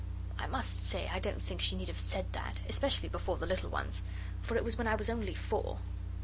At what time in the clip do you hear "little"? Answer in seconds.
3.45-3.69